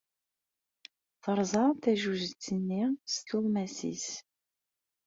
[1.21, 4.07] Terẓa tajujet-nni s tuɣmas-nnes.